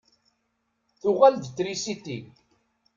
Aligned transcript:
Tuɣal-d 0.99 1.43
trisiti. 1.57 2.19